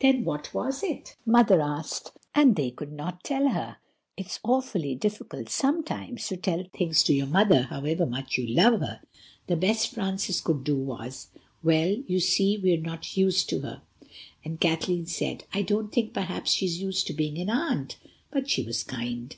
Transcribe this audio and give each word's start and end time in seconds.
"Then 0.00 0.24
what 0.24 0.54
was 0.54 0.82
it?" 0.82 1.14
Mother 1.26 1.60
asked. 1.60 2.12
And 2.34 2.56
they 2.56 2.70
could 2.70 2.90
not 2.90 3.22
tell 3.22 3.50
her. 3.50 3.76
It 4.16 4.24
is 4.24 4.32
sometimes 4.32 4.40
awfully 4.64 4.94
difficult 4.94 5.48
to 5.48 6.36
tell 6.42 6.64
things 6.74 7.02
to 7.02 7.12
your 7.12 7.26
mother, 7.26 7.64
however 7.64 8.06
much 8.06 8.38
you 8.38 8.46
love 8.46 8.80
her. 8.80 9.02
The 9.46 9.56
best 9.56 9.88
Francis 9.92 10.40
could 10.40 10.64
do 10.64 10.76
was: 10.78 11.28
"Well—you 11.62 12.18
see 12.18 12.56
we're 12.56 12.80
not 12.80 13.14
used 13.14 13.50
to 13.50 13.60
her." 13.60 13.82
And 14.42 14.58
Kathleen 14.58 15.04
said: 15.04 15.44
"I 15.52 15.60
don't 15.60 15.92
think 15.92 16.14
perhaps 16.14 16.52
she's 16.52 16.80
used 16.80 17.06
to 17.08 17.12
being 17.12 17.36
an 17.36 17.50
aunt. 17.50 17.98
But 18.30 18.48
she 18.48 18.62
was 18.62 18.82
kind." 18.82 19.36